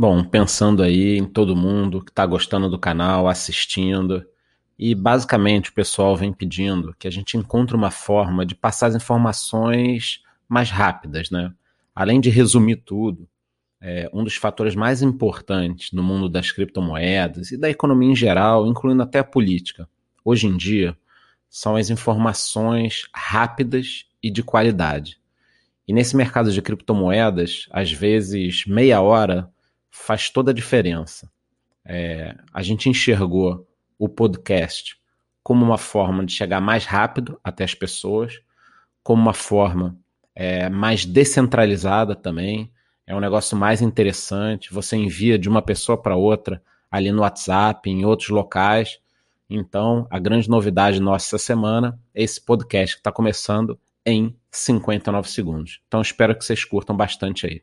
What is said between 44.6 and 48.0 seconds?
Você envia de uma pessoa para outra ali no WhatsApp,